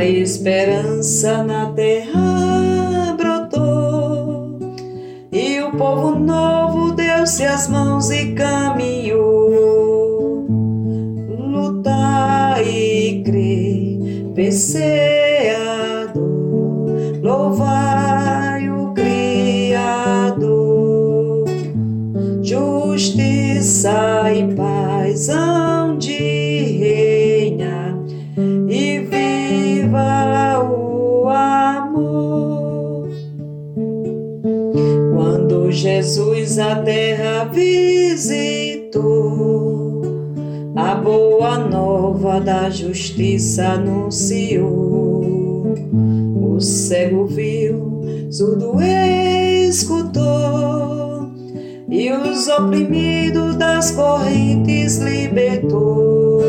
A 0.00 0.04
esperança 0.04 1.44
na 1.44 1.66
terra 1.72 3.14
brotou, 3.16 4.58
e 5.30 5.60
o 5.60 5.70
povo 5.72 6.18
novo 6.18 6.92
deu-se 6.92 7.44
as 7.44 7.68
mãos 7.68 8.10
e 8.10 8.32
caminhou. 8.32 10.46
Lutar 11.38 12.66
e 12.66 13.22
crer, 13.24 14.32
perseador, 14.34 16.18
louvai 17.22 18.70
o 18.70 18.94
Criador, 18.94 19.84
justiça 22.42 24.32
e 24.32 24.54
paz 24.54 25.28
Jesus 36.00 36.58
a 36.58 36.76
terra 36.76 37.44
visitou, 37.44 39.02
a 40.74 40.94
boa 40.94 41.58
nova 41.58 42.40
da 42.40 42.70
justiça 42.70 43.74
anunciou. 43.74 45.74
O 46.40 46.58
cego 46.58 47.26
viu, 47.26 48.00
surdo 48.30 48.78
escutou, 48.80 50.24
e 51.86 52.10
os 52.10 52.48
oprimidos 52.48 53.56
das 53.56 53.90
correntes 53.90 54.96
libertou. 54.96 56.40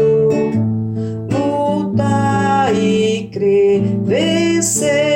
Luta 1.29 2.71
e 2.71 3.27
crer, 3.33 3.81
venceador, 4.01 5.10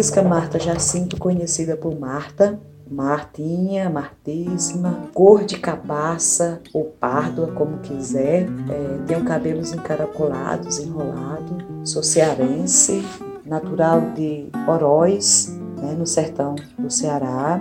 Francisca 0.00 0.22
Marta 0.22 0.58
Jacinto, 0.58 1.18
conhecida 1.18 1.76
por 1.76 2.00
Marta, 2.00 2.58
Martinha, 2.90 3.90
Martíssima, 3.90 4.98
cor 5.12 5.44
de 5.44 5.58
cabaça 5.58 6.58
ou 6.72 6.84
párdua, 6.98 7.48
como 7.48 7.80
quiser. 7.80 8.48
É, 8.70 8.98
tenho 9.06 9.22
cabelos 9.26 9.74
encaracolados, 9.74 10.78
enrolado. 10.78 11.84
Sou 11.84 12.02
cearense, 12.02 13.04
natural 13.44 14.00
de 14.14 14.48
Oroz, 14.66 15.54
né, 15.76 15.92
no 15.92 16.06
sertão 16.06 16.54
do 16.78 16.90
Ceará. 16.90 17.60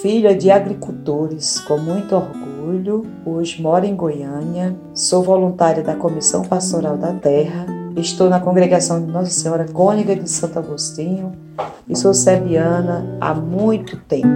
Filha 0.00 0.32
de 0.32 0.48
agricultores, 0.48 1.58
com 1.58 1.76
muito 1.76 2.14
orgulho. 2.14 3.04
Hoje 3.26 3.60
moro 3.60 3.84
em 3.84 3.96
Goiânia. 3.96 4.76
Sou 4.94 5.24
voluntária 5.24 5.82
da 5.82 5.96
Comissão 5.96 6.42
Pastoral 6.42 6.96
da 6.96 7.12
Terra. 7.14 7.66
Estou 8.00 8.30
na 8.30 8.40
congregação 8.40 9.04
de 9.04 9.12
Nossa 9.12 9.30
Senhora 9.30 9.66
Cônica 9.66 10.16
de 10.16 10.28
Santo 10.28 10.58
Agostinho 10.58 11.32
e 11.86 11.94
sou 11.94 12.14
serbiana 12.14 13.18
há 13.20 13.34
muito 13.34 13.98
tempo. 13.98 14.26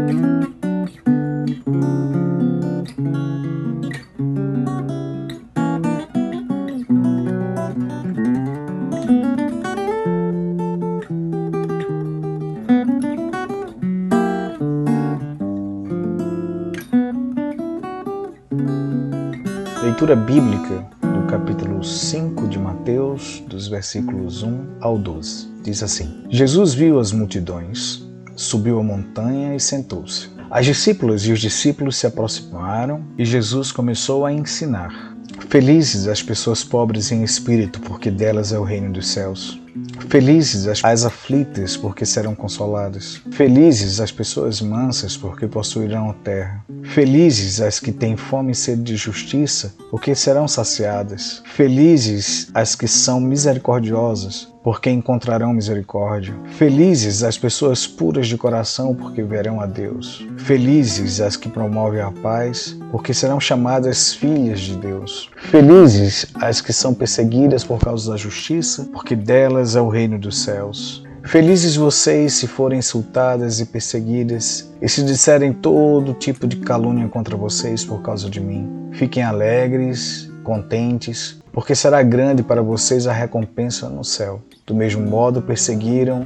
Leitura 19.83 20.15
bíblica 20.15 20.94
capítulo 21.35 21.83
5 21.83 22.47
de 22.47 22.61
Mateus, 22.61 23.43
dos 23.49 23.67
versículos 23.67 24.45
1 24.45 24.77
ao 24.81 24.97
12. 24.97 25.49
Diz 25.65 25.83
assim: 25.83 26.23
Jesus 26.31 26.75
viu 26.75 27.01
as 27.01 27.11
multidões, 27.11 28.07
subiu 28.37 28.79
a 28.79 28.85
montanha 28.85 29.57
e 29.57 29.59
sentou-se. 29.59 30.29
As 30.49 30.65
discípulas 30.65 31.27
e 31.27 31.33
os 31.33 31.41
discípulos 31.41 31.97
se 31.97 32.07
aproximaram 32.07 33.05
e 33.19 33.25
Jesus 33.25 33.73
começou 33.73 34.25
a 34.25 34.33
ensinar. 34.33 35.17
Felizes 35.49 36.07
as 36.07 36.23
pessoas 36.23 36.63
pobres 36.63 37.11
em 37.11 37.25
espírito, 37.25 37.81
porque 37.81 38.13
delas 38.13 38.53
é 38.53 38.59
o 38.59 38.63
reino 38.63 38.93
dos 38.93 39.09
céus. 39.09 39.61
Felizes 40.09 40.67
as, 40.67 40.85
as 40.85 41.05
aflitas, 41.05 41.77
porque 41.77 42.07
serão 42.07 42.35
consoladas. 42.35 43.21
Felizes 43.33 44.01
as 44.01 44.13
pessoas 44.13 44.61
mansas, 44.61 45.17
porque 45.17 45.47
possuirão 45.47 46.11
a 46.11 46.15
terra. 46.15 46.65
Felizes 46.83 47.61
as 47.61 47.81
que 47.81 47.93
têm 47.93 48.17
fome 48.17 48.53
e 48.53 48.55
sede 48.55 48.83
de 48.83 48.97
justiça, 48.97 49.75
porque 49.91 50.15
serão 50.15 50.47
saciadas. 50.47 51.43
Felizes 51.47 52.49
as 52.55 52.75
que 52.75 52.87
são 52.87 53.21
misericordiosas, 53.21 54.54
porque 54.65 54.91
encontrarão 54.91 55.53
misericórdia. 55.53 56.35
Felizes 56.47 57.23
as 57.23 57.37
pessoas 57.37 57.87
puras 57.87 58.27
de 58.27 58.39
coração, 58.39 58.95
porque 58.95 59.23
verão 59.23 59.61
a 59.61 59.67
Deus. 59.67 60.27
Felizes 60.39 61.21
as 61.21 61.37
que 61.37 61.51
promovem 61.51 62.01
a 62.01 62.11
paz, 62.11 62.75
porque 62.91 63.13
serão 63.13 63.39
chamadas 63.39 64.15
filhas 64.15 64.61
de 64.61 64.75
Deus. 64.77 65.31
Felizes 65.37 66.27
as 66.37 66.63
que 66.63 66.73
são 66.73 66.95
perseguidas 66.95 67.63
por 67.63 67.79
causa 67.79 68.13
da 68.13 68.17
justiça, 68.17 68.89
porque 68.91 69.15
delas 69.15 69.77
é 69.77 69.83
o 69.83 69.91
reino 69.91 70.19
dos 70.19 70.43
céus. 70.43 71.05
Felizes 71.25 71.77
vocês 71.77 72.33
se 72.33 72.47
forem 72.47 72.79
insultadas 72.79 73.61
e 73.61 73.67
perseguidas, 73.67 74.73
e 74.81 74.89
se 74.89 75.03
disserem 75.03 75.53
todo 75.53 76.15
tipo 76.15 76.47
de 76.47 76.57
calúnia 76.57 77.07
contra 77.09 77.37
vocês 77.37 77.85
por 77.85 78.01
causa 78.01 78.31
de 78.31 78.41
mim. 78.41 78.89
Fiquem 78.93 79.23
alegres, 79.23 80.31
contentes, 80.43 81.39
porque 81.53 81.75
será 81.75 82.03
grande 82.03 82.43
para 82.43 82.63
vocês 82.63 83.07
a 83.07 83.13
recompensa 83.13 83.89
no 83.89 84.05
céu. 84.05 84.41
Do 84.67 84.75
mesmo 84.75 85.07
modo 85.07 85.43
perseguiram 85.43 86.25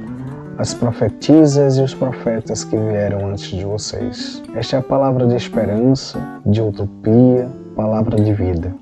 as 0.56 0.72
profetisas 0.72 1.76
e 1.76 1.82
os 1.82 1.92
profetas 1.92 2.62
que 2.62 2.76
vieram 2.76 3.28
antes 3.28 3.50
de 3.50 3.64
vocês. 3.64 4.40
Esta 4.54 4.76
é 4.76 4.78
a 4.78 4.82
palavra 4.82 5.26
de 5.26 5.34
esperança, 5.34 6.20
de 6.46 6.62
utopia, 6.62 7.48
palavra 7.74 8.16
de 8.16 8.32
vida. 8.32 8.72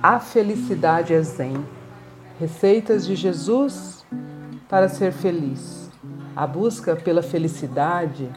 A 0.00 0.20
felicidade 0.20 1.12
é 1.12 1.20
zen. 1.22 1.56
Receitas 2.38 3.04
de 3.04 3.16
Jesus 3.16 4.06
para 4.68 4.88
ser 4.88 5.12
feliz. 5.12 5.90
A 6.36 6.46
busca 6.46 6.94
pela 6.94 7.20
felicidade 7.20 8.30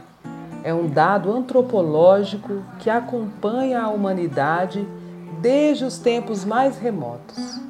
é 0.64 0.74
um 0.74 0.88
dado 0.88 1.32
antropológico 1.32 2.64
que 2.80 2.90
acompanha 2.90 3.80
a 3.80 3.90
humanidade 3.90 4.88
desde 5.40 5.86
os 5.86 6.00
tempos 6.00 6.44
mais 6.44 6.80
remotos. 6.80 7.62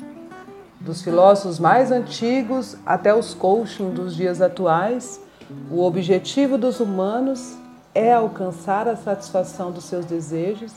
Dos 0.79 1.01
filósofos 1.01 1.59
mais 1.59 1.91
antigos 1.91 2.77
até 2.85 3.13
os 3.13 3.33
coaching 3.33 3.89
dos 3.89 4.15
dias 4.15 4.41
atuais, 4.41 5.19
o 5.69 5.83
objetivo 5.83 6.57
dos 6.57 6.79
humanos 6.79 7.57
é 7.93 8.13
alcançar 8.13 8.88
a 8.88 8.95
satisfação 8.95 9.69
dos 9.69 9.83
seus 9.83 10.05
desejos 10.05 10.71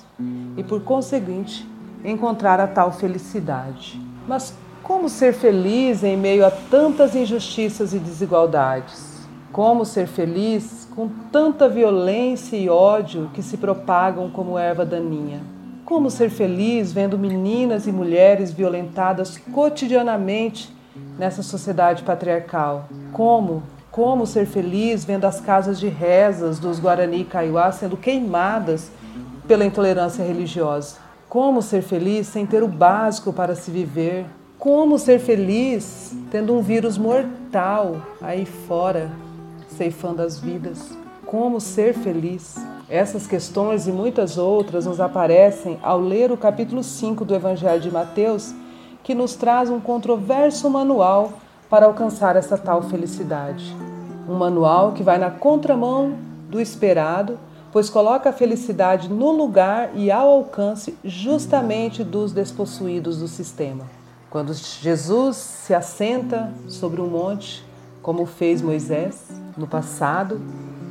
e, 0.57 0.65
por 0.65 0.83
conseguinte, 0.83 1.65
encontrar 2.05 2.61
a 2.61 2.67
tal 2.67 2.93
felicidade. 2.93 4.01
Mas 4.29 4.55
como 4.83 5.09
ser 5.09 5.33
feliz 5.33 6.05
em 6.05 6.17
meio 6.17 6.45
a 6.45 6.51
tantas 6.51 7.15
injustiças 7.15 7.95
e 7.95 7.99
desigualdades? 7.99 9.15
Como 9.51 9.85
ser 9.85 10.07
feliz 10.07 10.87
com 10.95 11.09
tanta 11.33 11.69
violência 11.69 12.57
e 12.57 12.69
ódio 12.69 13.31
que 13.33 13.43
se 13.43 13.57
propagam 13.57 14.29
como 14.29 14.59
erva 14.59 14.85
daninha? 14.85 15.41
Como 15.85 16.11
ser 16.11 16.29
feliz 16.29 16.93
vendo 16.93 17.19
meninas 17.19 17.87
e 17.87 17.93
mulheres 17.93 18.53
violentadas 18.53 19.39
cotidianamente 19.39 20.75
nessa 21.19 21.43
sociedade 21.43 22.03
patriarcal? 22.03 22.89
Como? 23.13 23.63
Como 23.91 24.27
ser 24.27 24.45
feliz 24.45 25.05
vendo 25.05 25.25
as 25.25 25.41
casas 25.41 25.79
de 25.79 25.89
rezas 25.89 26.59
dos 26.59 26.79
Guarani 26.79 27.21
e 27.21 27.25
Kaiowá 27.25 27.71
sendo 27.71 27.97
queimadas 27.97 28.91
pela 29.47 29.65
intolerância 29.65 30.25
religiosa? 30.25 31.04
Como 31.29 31.63
ser 31.63 31.83
feliz 31.83 32.29
sem 32.29 32.47
ter 32.47 32.63
o 32.63 32.69
básico 32.69 33.33
para 33.33 33.55
se 33.55 33.71
viver? 33.71 34.27
Como 34.59 34.99
ser 34.99 35.19
feliz 35.19 36.17
tendo 36.31 36.55
um 36.55 36.63
vírus 36.63 36.97
mortal 36.97 37.97
aí 38.23 38.47
fora, 38.47 39.11
ceifando 39.69 40.23
as 40.23 40.39
vidas? 40.39 40.97
Como 41.27 41.61
ser 41.61 41.95
feliz? 41.95 42.55
Essas 42.89 43.27
questões 43.27 43.89
e 43.89 43.93
muitas 43.93 44.39
outras 44.39 44.87
nos 44.87 45.01
aparecem 45.01 45.79
ao 45.83 45.99
ler 45.99 46.31
o 46.31 46.37
capítulo 46.37 46.85
5 46.85 47.25
do 47.25 47.35
Evangelho 47.35 47.81
de 47.81 47.91
Mateus, 47.91 48.55
que 49.03 49.15
nos 49.15 49.35
traz 49.35 49.71
um 49.71 49.81
controverso 49.81 50.71
manual 50.71 51.33
para 51.69 51.87
alcançar 51.87 52.37
essa 52.37 52.57
tal 52.57 52.83
felicidade. 52.83 53.75
Um 54.29 54.35
manual 54.35 54.93
que 54.93 55.03
vai 55.03 55.19
na 55.19 55.31
contramão 55.31 56.15
do 56.49 56.61
esperado 56.61 57.39
pois 57.75 57.91
coloca 57.91 58.31
a 58.31 58.33
felicidade 58.33 59.09
no 59.09 59.33
lugar 59.33 59.91
e 59.97 60.09
ao 60.09 60.31
alcance 60.31 60.97
justamente 61.03 62.05
dos 62.05 62.31
despossuídos 62.31 63.19
do 63.19 63.27
sistema. 63.27 63.85
Quando 64.31 64.55
Jesus 64.55 65.37
se 65.37 65.75
assenta 65.75 66.53
sobre 66.69 67.01
um 67.01 67.09
monte, 67.09 67.65
como 68.01 68.27
fez 68.27 68.63
Moisés 68.63 69.27
no 69.57 69.67
passado, 69.67 70.41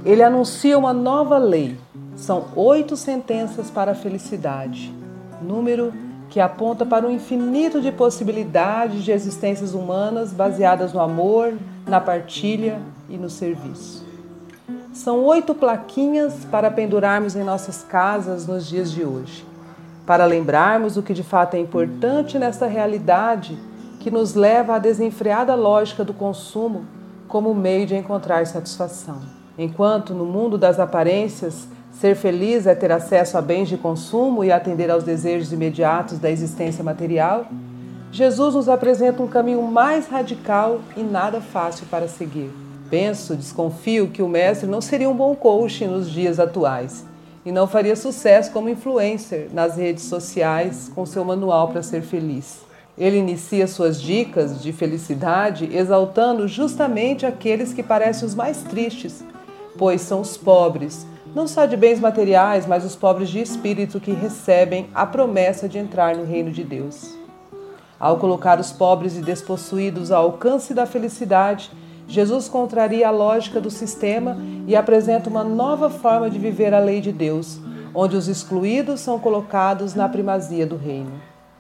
ele 0.04 0.22
anuncia 0.22 0.78
uma 0.78 0.92
nova 0.92 1.38
lei. 1.38 1.78
São 2.18 2.48
oito 2.54 2.98
sentenças 2.98 3.72
para 3.72 3.94
a 3.94 3.96
felicidade, 3.96 4.94
número 5.42 5.94
que 6.30 6.42
aponta 6.42 6.86
para 6.86 7.08
um 7.08 7.12
infinito 7.12 7.80
de 7.80 7.94
possibilidades 7.94 9.06
de 9.06 9.12
existências 9.14 9.74
humanas 9.74 10.34
baseadas 10.34 10.92
no 10.92 11.00
amor, 11.00 11.54
na 11.88 12.02
partilha 12.02 12.78
e 13.08 13.16
no 13.16 13.30
serviço. 13.30 14.03
São 14.94 15.24
oito 15.26 15.56
plaquinhas 15.56 16.46
para 16.52 16.70
pendurarmos 16.70 17.36
em 17.36 17.44
nossas 17.44 17.84
casas 17.84 18.46
nos 18.46 18.68
dias 18.68 18.92
de 18.92 19.04
hoje, 19.04 19.44
para 20.06 20.24
lembrarmos 20.26 20.98
o 20.98 21.02
que 21.02 21.16
de 21.16 21.24
fato 21.24 21.56
é 21.56 21.60
importante 21.60 22.38
nessa 22.38 22.68
realidade 22.68 23.58
que 24.00 24.12
nos 24.12 24.36
leva 24.36 24.76
à 24.76 24.80
desenfreada 24.80 25.56
lógica 25.56 26.04
do 26.04 26.14
consumo 26.14 26.86
como 27.28 27.56
meio 27.56 27.88
de 27.88 27.96
encontrar 27.96 28.46
satisfação. 28.46 29.20
Enquanto 29.58 30.14
no 30.14 30.26
mundo 30.26 30.60
das 30.60 30.80
aparências, 30.80 31.68
ser 31.92 32.16
feliz 32.16 32.68
é 32.68 32.76
ter 32.76 32.92
acesso 32.92 33.36
a 33.36 33.42
bens 33.42 33.70
de 33.70 33.78
consumo 33.78 34.44
e 34.44 34.52
atender 34.52 34.92
aos 34.92 35.04
desejos 35.04 35.52
imediatos 35.52 36.20
da 36.20 36.30
existência 36.30 36.84
material, 36.84 37.48
Jesus 38.12 38.54
nos 38.54 38.70
apresenta 38.70 39.24
um 39.24 39.28
caminho 39.28 39.64
mais 39.64 40.08
radical 40.08 40.82
e 40.96 41.02
nada 41.02 41.42
fácil 41.42 41.88
para 41.90 42.08
seguir 42.08 42.63
Penso, 42.94 43.36
desconfio 43.36 44.10
que 44.10 44.22
o 44.22 44.28
mestre 44.28 44.70
não 44.70 44.80
seria 44.80 45.10
um 45.10 45.16
bom 45.16 45.34
coach 45.34 45.84
nos 45.88 46.08
dias 46.08 46.40
atuais 46.40 47.04
e 47.44 47.52
não 47.52 47.66
faria 47.66 47.96
sucesso 47.96 48.52
como 48.52 48.70
influencer 48.70 49.48
nas 49.52 49.78
redes 49.78 50.04
sociais 50.04 50.92
com 50.94 51.04
seu 51.04 51.26
manual 51.26 51.70
para 51.70 51.82
ser 51.82 52.04
feliz. 52.04 52.60
Ele 52.96 53.18
inicia 53.18 53.66
suas 53.66 54.00
dicas 54.00 54.62
de 54.62 54.72
felicidade 54.72 55.76
exaltando 55.76 56.48
justamente 56.48 57.26
aqueles 57.26 57.74
que 57.74 57.82
parecem 57.82 58.28
os 58.28 58.36
mais 58.36 58.62
tristes, 58.62 59.24
pois 59.76 60.02
são 60.02 60.22
os 60.22 60.38
pobres, 60.38 61.04
não 61.34 61.48
só 61.48 61.66
de 61.66 61.76
bens 61.76 62.00
materiais, 62.00 62.68
mas 62.68 62.86
os 62.86 62.96
pobres 62.96 63.30
de 63.30 63.42
espírito 63.42 64.00
que 64.00 64.12
recebem 64.12 64.86
a 64.94 65.04
promessa 65.04 65.68
de 65.68 65.80
entrar 65.80 66.16
no 66.16 66.26
reino 66.26 66.52
de 66.52 66.64
Deus. 66.64 67.18
Ao 68.00 68.18
colocar 68.18 68.60
os 68.60 68.72
pobres 68.72 69.18
e 69.18 69.22
despossuídos 69.22 70.12
ao 70.12 70.26
alcance 70.26 70.76
da 70.76 70.86
felicidade, 70.86 71.72
Jesus 72.14 72.48
contraria 72.48 73.08
a 73.08 73.12
lógica 73.12 73.60
do 73.60 73.72
sistema 73.72 74.38
e 74.68 74.76
apresenta 74.76 75.32
uma 75.32 75.44
nova 75.44 75.90
forma 75.90 76.30
de 76.30 76.38
viver 76.38 76.72
a 76.72 76.78
lei 76.78 77.02
de 77.02 77.12
Deus, 77.12 77.60
onde 77.92 78.16
os 78.16 78.28
excluídos 78.28 79.00
são 79.00 79.18
colocados 79.18 79.96
na 79.96 80.08
primazia 80.08 80.64
do 80.68 80.78
reino. 80.78 81.14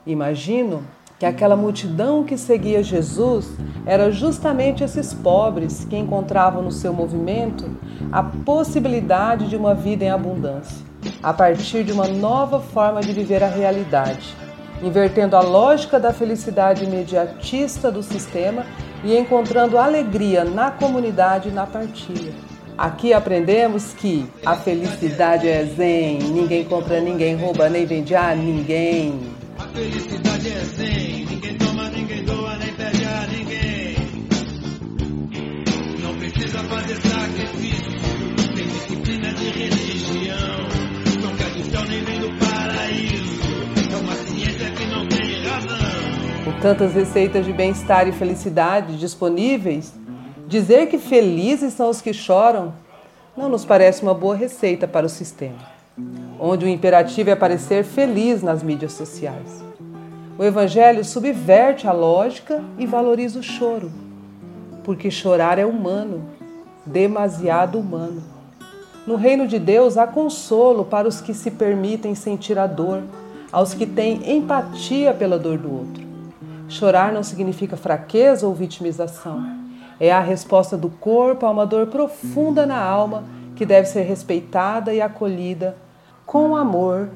Imagino 0.05 0.83
que 1.17 1.25
aquela 1.25 1.55
multidão 1.55 2.23
que 2.23 2.37
seguia 2.37 2.83
Jesus 2.83 3.49
era 3.83 4.11
justamente 4.11 4.83
esses 4.83 5.11
pobres 5.11 5.85
que 5.85 5.97
encontravam 5.97 6.61
no 6.61 6.71
seu 6.71 6.93
movimento 6.93 7.75
a 8.11 8.21
possibilidade 8.21 9.49
de 9.49 9.55
uma 9.55 9.73
vida 9.73 10.05
em 10.05 10.11
abundância, 10.11 10.85
a 11.23 11.33
partir 11.33 11.83
de 11.83 11.91
uma 11.91 12.07
nova 12.07 12.59
forma 12.59 13.01
de 13.01 13.11
viver 13.11 13.43
a 13.43 13.47
realidade, 13.47 14.35
invertendo 14.83 15.35
a 15.35 15.41
lógica 15.41 15.99
da 15.99 16.13
felicidade 16.13 16.83
imediatista 16.83 17.91
do 17.91 18.03
sistema 18.03 18.63
e 19.03 19.17
encontrando 19.17 19.77
alegria 19.77 20.43
na 20.43 20.71
comunidade 20.71 21.49
e 21.49 21.51
na 21.51 21.65
partilha. 21.65 22.33
Aqui 22.77 23.13
aprendemos 23.13 23.93
que 23.93 24.25
a 24.45 24.55
felicidade 24.55 25.47
é 25.47 25.65
zen, 25.65 26.19
ninguém 26.19 26.63
compra, 26.63 26.99
ninguém 26.99 27.35
rouba, 27.35 27.69
nem 27.69 27.85
vende 27.85 28.15
a 28.15 28.35
ninguém. 28.35 29.19
A 29.59 29.63
felicidade 29.67 30.47
é 30.49 30.59
zen, 30.59 31.23
fazer 36.73 37.12
razão 46.43 46.59
tantas 46.59 46.93
receitas 46.93 47.45
de 47.45 47.53
bem-estar 47.53 48.07
e 48.07 48.11
felicidade 48.11 48.97
disponíveis, 48.97 49.93
dizer 50.47 50.87
que 50.87 50.97
felizes 50.97 51.73
são 51.73 51.89
os 51.89 52.01
que 52.01 52.13
choram 52.13 52.73
não 53.35 53.47
nos 53.47 53.63
parece 53.63 54.03
uma 54.03 54.13
boa 54.13 54.35
receita 54.35 54.87
para 54.87 55.05
o 55.05 55.09
sistema, 55.09 55.57
onde 56.39 56.65
o 56.65 56.67
imperativo 56.67 57.29
é 57.29 57.35
parecer 57.35 57.83
feliz 57.83 58.43
nas 58.43 58.61
mídias 58.61 58.93
sociais. 58.93 59.63
O 60.37 60.43
Evangelho 60.43 61.05
subverte 61.05 61.87
a 61.87 61.91
lógica 61.91 62.63
e 62.77 62.85
valoriza 62.85 63.39
o 63.39 63.43
choro, 63.43 63.91
porque 64.83 65.09
chorar 65.09 65.57
é 65.57 65.65
humano, 65.65 66.25
demasiado 66.85 67.79
humano. 67.79 68.21
No 69.07 69.15
reino 69.15 69.47
de 69.47 69.59
Deus 69.59 69.97
há 69.97 70.05
consolo 70.05 70.83
para 70.83 71.07
os 71.07 71.21
que 71.21 71.33
se 71.33 71.51
permitem 71.51 72.15
sentir 72.15 72.59
a 72.59 72.67
dor, 72.67 73.01
aos 73.51 73.73
que 73.73 73.85
têm 73.85 74.35
empatia 74.35 75.13
pela 75.13 75.37
dor 75.37 75.57
do 75.57 75.71
outro. 75.71 76.12
Chorar 76.73 77.13
não 77.13 77.21
significa 77.21 77.77
fraqueza 77.77 78.47
ou 78.47 78.53
vitimização. 78.53 79.45
É 79.99 80.11
a 80.11 80.19
resposta 80.19 80.75
do 80.75 80.89
corpo 80.89 81.45
a 81.45 81.51
uma 81.51 81.67
dor 81.67 81.85
profunda 81.85 82.65
na 82.65 82.81
alma 82.81 83.25
que 83.55 83.63
deve 83.63 83.87
ser 83.87 84.01
respeitada 84.01 84.91
e 84.91 84.99
acolhida 84.99 85.77
com 86.25 86.55
amor 86.55 87.09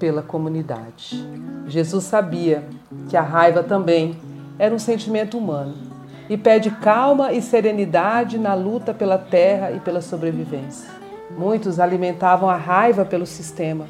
pela 0.00 0.20
comunidade. 0.20 1.24
Jesus 1.68 2.02
sabia 2.02 2.64
que 3.08 3.16
a 3.16 3.22
raiva 3.22 3.62
também 3.62 4.18
era 4.58 4.74
um 4.74 4.80
sentimento 4.80 5.38
humano 5.38 5.74
e 6.28 6.36
pede 6.36 6.72
calma 6.72 7.32
e 7.32 7.40
serenidade 7.40 8.36
na 8.36 8.54
luta 8.54 8.92
pela 8.92 9.16
terra 9.16 9.70
e 9.70 9.78
pela 9.78 10.02
sobrevivência. 10.02 10.90
Muitos 11.38 11.78
alimentavam 11.78 12.50
a 12.50 12.56
raiva 12.56 13.04
pelo 13.04 13.26
sistema, 13.26 13.86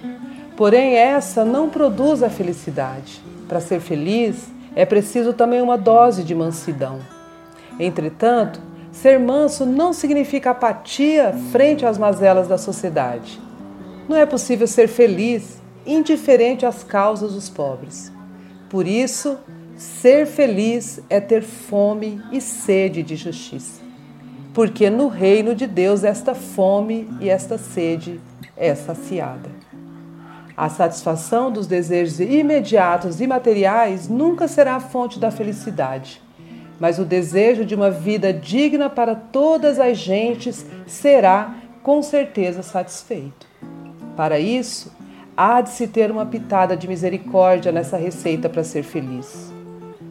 porém 0.54 0.96
essa 0.96 1.46
não 1.46 1.70
produz 1.70 2.22
a 2.22 2.28
felicidade. 2.28 3.22
Para 3.48 3.60
ser 3.60 3.80
feliz, 3.80 4.53
é 4.76 4.84
preciso 4.84 5.32
também 5.32 5.62
uma 5.62 5.78
dose 5.78 6.24
de 6.24 6.34
mansidão. 6.34 6.98
Entretanto, 7.78 8.60
ser 8.92 9.18
manso 9.18 9.66
não 9.66 9.92
significa 9.92 10.50
apatia 10.50 11.34
frente 11.50 11.84
às 11.84 11.98
mazelas 11.98 12.48
da 12.48 12.58
sociedade. 12.58 13.40
Não 14.08 14.16
é 14.16 14.26
possível 14.26 14.66
ser 14.66 14.88
feliz 14.88 15.60
indiferente 15.86 16.64
às 16.64 16.82
causas 16.82 17.34
dos 17.34 17.48
pobres. 17.48 18.12
Por 18.68 18.86
isso, 18.86 19.38
ser 19.76 20.26
feliz 20.26 21.00
é 21.10 21.20
ter 21.20 21.42
fome 21.42 22.20
e 22.32 22.40
sede 22.40 23.02
de 23.02 23.16
justiça. 23.16 23.82
Porque 24.52 24.88
no 24.88 25.08
reino 25.08 25.54
de 25.54 25.66
Deus 25.66 26.04
esta 26.04 26.34
fome 26.34 27.08
e 27.20 27.28
esta 27.28 27.58
sede 27.58 28.20
é 28.56 28.74
saciada. 28.74 29.63
A 30.56 30.68
satisfação 30.68 31.50
dos 31.50 31.66
desejos 31.66 32.20
imediatos 32.20 33.20
e 33.20 33.26
materiais 33.26 34.08
nunca 34.08 34.46
será 34.46 34.76
a 34.76 34.80
fonte 34.80 35.18
da 35.18 35.30
felicidade, 35.30 36.22
mas 36.78 36.98
o 37.00 37.04
desejo 37.04 37.64
de 37.64 37.74
uma 37.74 37.90
vida 37.90 38.32
digna 38.32 38.88
para 38.88 39.16
todas 39.16 39.80
as 39.80 39.98
gentes 39.98 40.64
será 40.86 41.56
com 41.82 42.00
certeza 42.02 42.62
satisfeito. 42.62 43.48
Para 44.16 44.38
isso, 44.38 44.92
há 45.36 45.60
de 45.60 45.70
se 45.70 45.88
ter 45.88 46.10
uma 46.10 46.24
pitada 46.24 46.76
de 46.76 46.86
misericórdia 46.86 47.72
nessa 47.72 47.96
receita 47.96 48.48
para 48.48 48.62
ser 48.62 48.84
feliz. 48.84 49.52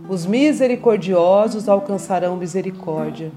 Os 0.10 0.26
misericordiosos 0.26 1.70
alcançarão 1.70 2.36
misericórdia, 2.36 3.32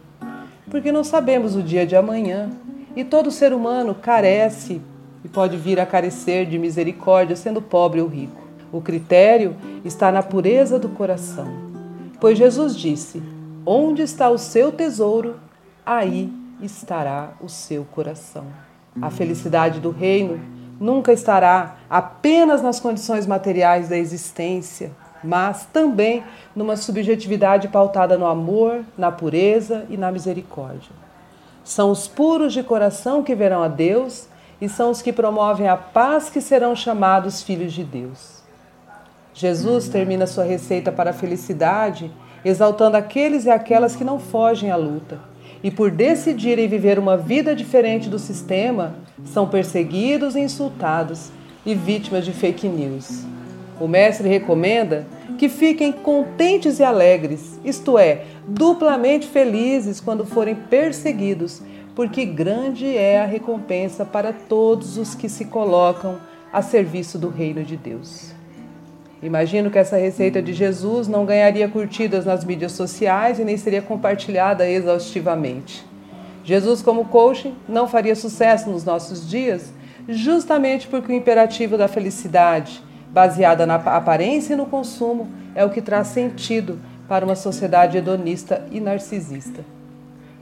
porque 0.69 0.91
não 0.91 1.05
sabemos 1.05 1.55
o 1.55 1.63
dia 1.63 1.87
de 1.87 1.95
amanhã 1.95 2.51
e 2.97 3.05
todo 3.05 3.31
ser 3.31 3.53
humano 3.53 3.95
carece 3.95 4.83
e 5.27 5.29
pode 5.29 5.57
vir 5.57 5.81
a 5.81 5.85
carecer 5.85 6.47
de 6.47 6.57
misericórdia, 6.57 7.35
sendo 7.35 7.61
pobre 7.61 8.01
ou 8.01 8.07
rico. 8.07 8.47
O 8.71 8.81
critério 8.81 9.57
está 9.85 10.13
na 10.13 10.23
pureza 10.23 10.79
do 10.79 10.89
coração. 10.91 11.49
Pois 12.21 12.39
Jesus 12.39 12.77
disse: 12.77 13.21
Onde 13.67 14.03
está 14.03 14.31
o 14.31 14.39
seu 14.39 14.71
tesouro, 14.71 15.35
aí 15.85 16.33
estará 16.63 17.33
o 17.41 17.49
seu 17.49 17.85
coração. 17.85 18.45
A 19.03 19.11
felicidade 19.11 19.81
do 19.81 19.91
reino 19.91 20.41
nunca 20.79 21.13
estará 21.13 21.75
apenas 21.91 22.63
nas 22.63 22.79
condições 22.79 23.27
materiais 23.27 23.89
da 23.89 23.99
existência, 23.99 24.93
mas 25.25 25.67
também 25.73 26.23
numa 26.55 26.77
subjetividade 26.77 27.67
pautada 27.67 28.17
no 28.17 28.27
amor, 28.27 28.85
na 28.97 29.11
pureza 29.11 29.87
e 29.91 29.97
na 29.97 30.13
misericórdia. 30.13 30.93
São 31.65 31.91
os 31.91 32.07
puros 32.07 32.53
de 32.53 32.63
coração 32.63 33.25
que 33.25 33.35
verão 33.35 33.65
a 33.65 33.69
Deus 33.69 34.29
e 34.61 34.69
são 34.69 34.91
os 34.91 35.03
que 35.03 35.13
promovem 35.13 35.69
a 35.69 35.77
paz 35.77 36.31
que 36.31 36.41
serão 36.41 36.75
chamados 36.75 37.43
filhos 37.43 37.73
de 37.73 37.85
Deus. 37.85 38.43
Jesus 39.35 39.89
termina 39.89 40.27
sua 40.27 40.45
receita 40.45 40.91
para 40.91 41.11
a 41.11 41.15
felicidade 41.15 42.11
exaltando 42.45 42.97
aqueles 42.97 43.45
e 43.45 43.51
aquelas 43.51 43.97
que 43.97 44.05
não 44.05 44.19
fogem 44.19 44.71
à 44.71 44.77
luta 44.77 45.19
e 45.63 45.71
por 45.71 45.91
decidirem 45.91 46.69
viver 46.69 46.99
uma 46.99 47.17
vida 47.17 47.55
diferente 47.55 48.09
do 48.09 48.19
sistema, 48.19 48.95
são 49.25 49.49
perseguidos 49.49 50.37
e 50.37 50.41
insultados 50.41 51.31
e 51.65 51.75
vítimas 51.75 52.25
de 52.25 52.33
fake 52.33 52.69
news. 52.69 53.25
O 53.81 53.89
mestre 53.89 54.29
recomenda 54.29 55.07
que 55.39 55.49
fiquem 55.49 55.93
contentes 55.93 56.79
e 56.79 56.85
alegres, 56.85 57.59
isto 57.65 57.99
é, 57.99 58.23
duplamente 58.47 59.27
felizes 59.27 60.01
quando 60.01 60.25
forem 60.25 60.55
perseguidos, 60.55 61.61
porque 61.97 62.27
grande 62.27 62.95
é 62.95 63.23
a 63.23 63.25
recompensa 63.25 64.05
para 64.05 64.31
todos 64.31 64.99
os 64.99 65.15
que 65.15 65.31
se 65.31 65.47
colocam 65.47 66.19
a 66.53 66.61
serviço 66.61 67.19
do 67.19 67.31
reino 67.31 67.65
de 67.65 67.75
Deus. 67.75 68.33
Imagino 69.23 69.71
que 69.71 69.79
essa 69.79 69.97
receita 69.97 70.43
de 70.43 70.53
Jesus 70.53 71.09
não 71.09 71.25
ganharia 71.25 71.67
curtidas 71.67 72.27
nas 72.27 72.45
mídias 72.45 72.73
sociais 72.73 73.39
e 73.39 73.45
nem 73.45 73.57
seria 73.57 73.81
compartilhada 73.81 74.69
exaustivamente. 74.69 75.87
Jesus, 76.45 76.83
como 76.83 77.07
coaching, 77.07 77.55
não 77.67 77.89
faria 77.89 78.15
sucesso 78.15 78.69
nos 78.69 78.85
nossos 78.85 79.27
dias, 79.27 79.73
justamente 80.07 80.87
porque 80.87 81.11
o 81.11 81.17
imperativo 81.17 81.79
da 81.79 81.89
felicidade, 81.89 82.85
baseada 83.11 83.65
na 83.65 83.77
aparência 83.77 84.53
e 84.53 84.57
no 84.57 84.67
consumo, 84.67 85.29
é 85.55 85.65
o 85.65 85.71
que 85.71 85.81
traz 85.81 86.09
sentido 86.09 86.79
para 87.09 87.25
uma 87.25 87.35
sociedade 87.35 87.97
hedonista 87.97 88.67
e 88.71 88.81
narcisista. 88.81 89.76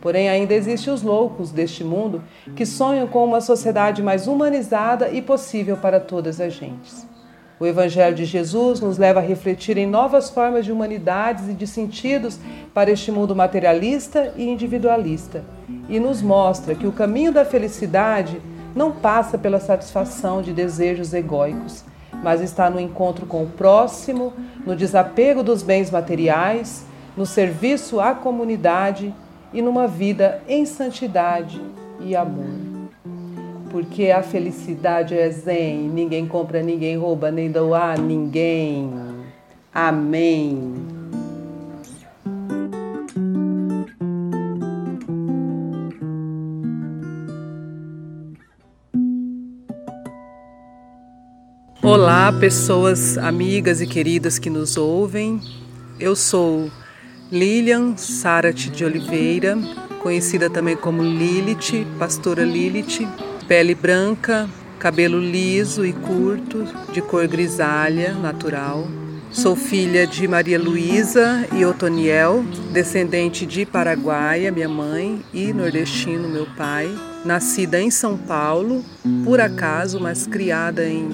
Porém, 0.05 0.29
ainda 0.29 0.53
existem 0.53 0.93
os 0.93 1.03
loucos 1.03 1.51
deste 1.51 1.83
mundo 1.83 2.23
que 2.55 2.67
sonham 2.67 3.07
com 3.07 3.25
uma 3.25 3.41
sociedade 3.41 4.03
mais 4.03 4.27
humanizada 4.27 5.09
e 5.09 5.23
possível 5.23 5.79
para 5.79 5.99
todas 5.99 6.43
as 6.43 6.53
gentes. 6.53 7.07
O 7.59 7.65
Evangelho 7.65 8.15
de 8.15 8.27
Jesus 8.27 8.81
nos 8.81 8.99
leva 8.99 9.21
a 9.21 9.23
refletir 9.23 9.79
em 9.79 9.87
novas 9.87 10.29
formas 10.29 10.67
de 10.67 10.71
humanidades 10.71 11.49
e 11.49 11.55
de 11.55 11.67
sentidos 11.67 12.39
para 12.75 12.91
este 12.91 13.11
mundo 13.11 13.35
materialista 13.35 14.31
e 14.37 14.47
individualista, 14.47 15.43
e 15.89 15.99
nos 15.99 16.21
mostra 16.21 16.75
que 16.75 16.87
o 16.87 16.93
caminho 16.93 17.33
da 17.33 17.47
felicidade 17.47 18.43
não 18.77 18.93
passa 18.93 19.39
pela 19.39 19.59
satisfação 19.59 20.43
de 20.43 20.53
desejos 20.53 21.15
egóicos, 21.15 21.83
mas 22.23 22.43
está 22.43 22.69
no 22.69 22.79
encontro 22.79 23.25
com 23.25 23.43
o 23.43 23.51
próximo, 23.51 24.35
no 24.67 24.77
desapego 24.77 25.43
dos 25.43 25.63
bens 25.63 25.91
materiais, 25.91 26.85
no 27.17 27.25
serviço 27.25 28.01
à 28.01 28.13
comunidade 28.13 29.15
e 29.55 29.63
numa 29.63 29.87
vida 29.87 30.43
em 30.47 30.67
santidade 30.67 31.59
e 32.01 32.15
amor 32.15 32.75
porque 33.75 34.13
a 34.13 34.23
felicidade 34.23 35.19
é 35.19 35.29
zen, 35.31 35.89
ninguém 35.89 36.29
compra, 36.29 36.63
ninguém 36.63 36.97
rouba, 36.97 37.33
nem 37.33 37.51
doa 37.51 37.95
a 37.95 37.97
ninguém. 37.97 38.89
Amém. 39.75 40.75
Olá, 51.83 52.33
pessoas 52.39 53.19
amigas 53.19 53.81
e 53.81 53.89
queridas 53.89 54.39
que 54.39 54.49
nos 54.49 54.77
ouvem. 54.77 55.41
Eu 55.99 56.15
sou 56.15 56.71
Lilian 57.33 57.97
Sarat 57.97 58.69
de 58.71 58.85
Oliveira, 58.85 59.57
conhecida 60.02 60.50
também 60.50 60.76
como 60.76 61.02
Lilith, 61.02 61.87
pastora 61.99 62.45
Lilith, 62.45 63.09
Pele 63.49 63.75
branca, 63.75 64.49
cabelo 64.78 65.19
liso 65.19 65.85
e 65.85 65.93
curto, 65.93 66.64
de 66.93 67.00
cor 67.02 67.26
grisalha, 67.26 68.14
natural. 68.14 68.87
Sou 69.31 69.57
filha 69.57 70.07
de 70.07 70.28
Maria 70.28 70.59
Luísa 70.59 71.47
e 71.52 71.64
Otoniel, 71.64 72.45
descendente 72.73 73.45
de 73.45 73.66
Paraguaia, 73.66 74.52
minha 74.52 74.69
mãe, 74.69 75.23
e 75.33 75.52
nordestino, 75.52 76.28
meu 76.28 76.47
pai. 76.57 76.88
Nascida 77.25 77.81
em 77.81 77.90
São 77.90 78.16
Paulo, 78.16 78.85
por 79.25 79.40
acaso, 79.40 79.99
mas 79.99 80.26
criada 80.26 80.87
em 80.88 81.09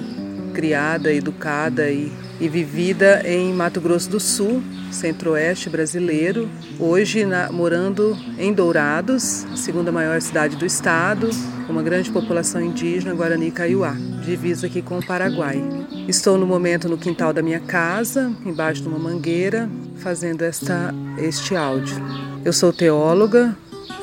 criada, 0.53 1.13
educada 1.13 1.91
e, 1.91 2.13
e 2.41 2.49
vivida 2.49 3.23
em 3.25 3.53
Mato 3.55 3.81
Grosso 3.81 4.11
do 4.11 4.21
Sul, 4.21 4.63
centro-oeste 4.91 5.71
brasileiro. 5.71 6.49
Hoje 6.79 7.25
na, 7.25 7.51
morando 7.51 8.17
em 8.39 8.53
Dourados, 8.53 9.47
segunda 9.57 9.93
maior 9.93 10.21
cidade 10.21 10.57
do 10.57 10.67
estado, 10.67 11.31
uma 11.69 11.83
grande 11.83 12.11
população 12.11 12.61
indígena 12.61 13.15
Guarani 13.15 13.51
Kaiowá, 13.51 13.95
divisa 14.25 14.67
aqui 14.67 14.83
com 14.83 14.99
o 14.99 15.07
Paraguai. 15.07 15.63
Estou 16.09 16.37
no 16.37 16.47
momento 16.47 16.89
no 16.89 16.99
quintal 16.99 17.33
da 17.33 17.43
minha 17.43 17.61
casa, 17.61 18.33
embaixo 18.45 18.83
de 18.83 18.89
uma 18.89 18.99
mangueira, 18.99 19.71
fazendo 19.97 20.43
esta, 20.43 20.93
este 21.19 21.55
áudio. 21.55 21.97
Eu 22.45 22.53
sou 22.53 22.73
teóloga, 22.73 23.57